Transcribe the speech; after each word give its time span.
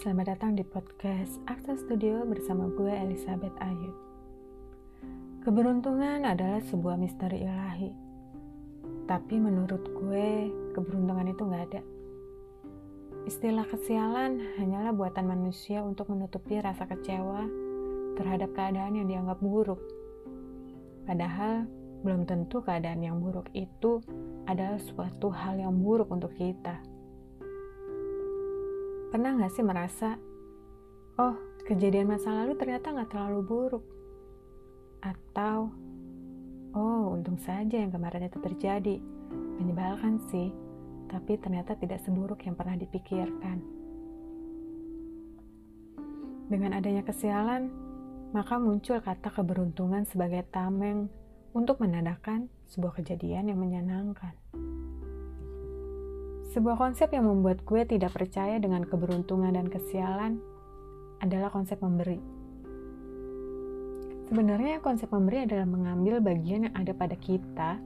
selamat 0.00 0.32
datang 0.32 0.56
di 0.56 0.64
podcast 0.64 1.44
Akses 1.44 1.84
Studio 1.84 2.24
bersama 2.24 2.72
gue 2.72 2.88
Elizabeth 2.88 3.52
Ayu. 3.60 3.92
Keberuntungan 5.44 6.24
adalah 6.24 6.64
sebuah 6.64 6.96
misteri 6.96 7.44
ilahi. 7.44 7.92
Tapi 9.04 9.36
menurut 9.36 9.84
gue, 9.92 10.48
keberuntungan 10.72 11.28
itu 11.28 11.42
gak 11.52 11.64
ada. 11.68 11.82
Istilah 13.28 13.68
kesialan 13.68 14.40
hanyalah 14.56 14.96
buatan 14.96 15.28
manusia 15.28 15.84
untuk 15.84 16.08
menutupi 16.08 16.56
rasa 16.56 16.88
kecewa 16.88 17.44
terhadap 18.16 18.56
keadaan 18.56 19.04
yang 19.04 19.04
dianggap 19.04 19.36
buruk. 19.44 19.84
Padahal, 21.04 21.68
belum 22.00 22.24
tentu 22.24 22.64
keadaan 22.64 23.04
yang 23.04 23.20
buruk 23.20 23.52
itu 23.52 24.00
adalah 24.48 24.80
suatu 24.80 25.28
hal 25.28 25.60
yang 25.60 25.76
buruk 25.76 26.08
untuk 26.08 26.32
kita. 26.32 26.80
Pernah 29.10 29.42
gak 29.42 29.50
sih 29.58 29.66
merasa, 29.66 30.14
oh 31.18 31.34
kejadian 31.66 32.14
masa 32.14 32.30
lalu 32.30 32.54
ternyata 32.54 32.94
gak 32.94 33.10
terlalu 33.10 33.42
buruk? 33.42 33.84
Atau, 35.02 35.74
oh 36.78 37.10
untung 37.10 37.34
saja 37.42 37.82
yang 37.82 37.90
kemarin 37.90 38.30
itu 38.30 38.38
terjadi. 38.38 39.02
Menyebalkan 39.58 40.22
sih, 40.30 40.54
tapi 41.10 41.42
ternyata 41.42 41.74
tidak 41.74 41.98
seburuk 42.06 42.38
yang 42.46 42.54
pernah 42.54 42.78
dipikirkan. 42.78 43.58
Dengan 46.46 46.78
adanya 46.78 47.02
kesialan, 47.02 47.66
maka 48.30 48.62
muncul 48.62 49.02
kata 49.02 49.34
keberuntungan 49.34 50.06
sebagai 50.06 50.46
tameng 50.54 51.10
untuk 51.50 51.82
menandakan 51.82 52.46
sebuah 52.70 53.02
kejadian 53.02 53.50
yang 53.50 53.58
menyenangkan. 53.58 54.38
Sebuah 56.50 56.82
konsep 56.82 57.14
yang 57.14 57.30
membuat 57.30 57.62
gue 57.62 57.86
tidak 57.86 58.10
percaya 58.10 58.58
dengan 58.58 58.82
keberuntungan 58.82 59.54
dan 59.54 59.70
kesialan 59.70 60.42
adalah 61.22 61.46
konsep 61.46 61.78
memberi. 61.78 62.18
Sebenarnya 64.26 64.82
konsep 64.82 65.14
memberi 65.14 65.46
adalah 65.46 65.62
mengambil 65.62 66.18
bagian 66.18 66.66
yang 66.66 66.74
ada 66.74 66.90
pada 66.90 67.14
kita 67.14 67.78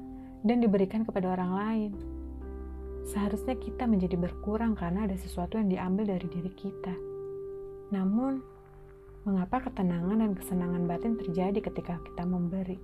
dan 0.49 0.57
diberikan 0.65 1.05
kepada 1.05 1.37
orang 1.37 1.53
lain. 1.53 1.93
Seharusnya 3.05 3.53
kita 3.61 3.85
menjadi 3.85 4.17
berkurang 4.17 4.73
karena 4.73 5.05
ada 5.05 5.17
sesuatu 5.21 5.61
yang 5.61 5.69
diambil 5.69 6.17
dari 6.17 6.25
diri 6.25 6.53
kita. 6.57 6.97
Namun, 7.93 8.41
mengapa 9.29 9.69
ketenangan 9.69 10.25
dan 10.25 10.33
kesenangan 10.33 10.89
batin 10.89 11.21
terjadi 11.21 11.61
ketika 11.61 12.01
kita 12.01 12.25
memberi? 12.25 12.81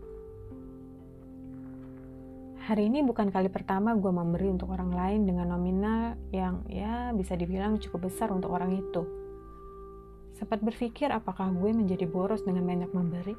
Hari 2.70 2.86
ini 2.86 3.02
bukan 3.02 3.34
kali 3.34 3.50
pertama 3.50 3.98
gue 3.98 4.14
memberi 4.14 4.46
untuk 4.46 4.70
orang 4.70 4.94
lain 4.94 5.26
dengan 5.26 5.50
nominal 5.50 6.14
yang 6.30 6.62
ya 6.70 7.10
bisa 7.10 7.34
dibilang 7.34 7.82
cukup 7.82 8.06
besar 8.06 8.30
untuk 8.30 8.54
orang 8.54 8.78
itu. 8.78 9.02
Sempat 10.38 10.62
berpikir 10.62 11.10
apakah 11.10 11.50
gue 11.50 11.74
menjadi 11.74 12.06
boros 12.06 12.46
dengan 12.46 12.62
banyak 12.62 12.94
memberi? 12.94 13.34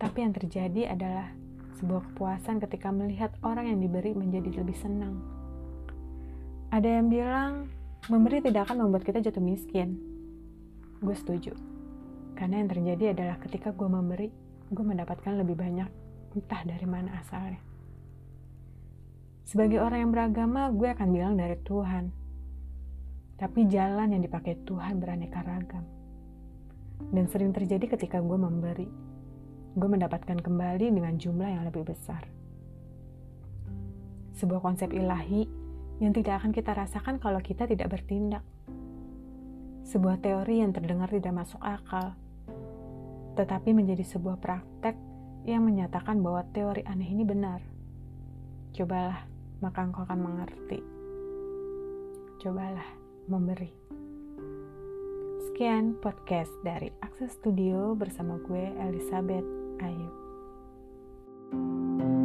Tapi 0.00 0.16
yang 0.24 0.32
terjadi 0.32 0.96
adalah 0.96 1.28
sebuah 1.76 2.16
kepuasan 2.16 2.56
ketika 2.64 2.88
melihat 2.88 3.36
orang 3.44 3.68
yang 3.68 3.84
diberi 3.84 4.16
menjadi 4.16 4.64
lebih 4.64 4.76
senang. 4.80 5.20
Ada 6.72 6.88
yang 6.88 7.12
bilang 7.12 7.68
memberi 8.08 8.40
tidak 8.40 8.72
akan 8.72 8.88
membuat 8.88 9.04
kita 9.04 9.20
jatuh 9.20 9.44
miskin. 9.44 10.00
Gue 11.04 11.12
setuju. 11.12 11.52
Karena 12.32 12.64
yang 12.64 12.72
terjadi 12.72 13.12
adalah 13.12 13.36
ketika 13.44 13.76
gue 13.76 13.92
memberi, 13.92 14.32
gue 14.72 14.84
mendapatkan 14.88 15.36
lebih 15.36 15.60
banyak 15.60 16.01
entah 16.32 16.62
dari 16.64 16.86
mana 16.88 17.20
asalnya. 17.20 17.60
Sebagai 19.44 19.84
orang 19.84 20.08
yang 20.08 20.12
beragama, 20.16 20.72
gue 20.72 20.88
akan 20.88 21.08
bilang 21.12 21.34
dari 21.36 21.60
Tuhan. 21.60 22.08
Tapi 23.36 23.60
jalan 23.68 24.16
yang 24.16 24.22
dipakai 24.24 24.56
Tuhan 24.64 24.96
beraneka 24.96 25.44
ragam. 25.44 25.84
Dan 27.12 27.28
sering 27.28 27.52
terjadi 27.52 27.98
ketika 27.98 28.22
gue 28.22 28.38
memberi. 28.38 28.88
Gue 29.76 29.88
mendapatkan 29.88 30.40
kembali 30.40 30.88
dengan 30.94 31.20
jumlah 31.20 31.48
yang 31.52 31.64
lebih 31.68 31.84
besar. 31.84 32.24
Sebuah 34.38 34.64
konsep 34.64 34.88
ilahi 34.94 35.44
yang 36.00 36.16
tidak 36.16 36.40
akan 36.40 36.56
kita 36.56 36.72
rasakan 36.72 37.20
kalau 37.20 37.42
kita 37.44 37.68
tidak 37.68 37.92
bertindak. 37.92 38.40
Sebuah 39.84 40.22
teori 40.22 40.64
yang 40.64 40.72
terdengar 40.72 41.12
tidak 41.12 41.34
masuk 41.34 41.60
akal, 41.60 42.16
tetapi 43.36 43.76
menjadi 43.76 44.06
sebuah 44.06 44.40
praktek 44.40 44.96
yang 45.42 45.66
menyatakan 45.66 46.22
bahwa 46.22 46.46
teori 46.54 46.86
aneh 46.86 47.08
ini 47.10 47.26
benar. 47.26 47.58
Cobalah, 48.72 49.26
maka 49.58 49.80
engkau 49.82 50.06
akan 50.06 50.20
mengerti. 50.22 50.78
Cobalah 52.42 52.86
memberi. 53.26 53.70
Sekian 55.50 55.98
podcast 56.00 56.50
dari 56.64 56.88
Akses 57.02 57.36
Studio 57.36 57.92
bersama 57.98 58.38
gue 58.46 58.72
Elizabeth 58.80 59.46
Ayu. 59.82 60.10
thank 61.52 62.00
you 62.00 62.21